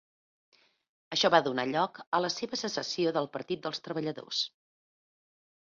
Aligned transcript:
Això 1.17 1.31
va 1.35 1.41
donar 1.49 1.65
lloc 1.75 2.01
a 2.19 2.21
la 2.27 2.33
seva 2.37 2.61
secessió 2.63 3.13
del 3.19 3.29
Partit 3.39 3.63
dels 3.67 3.85
Treballadors. 3.89 4.45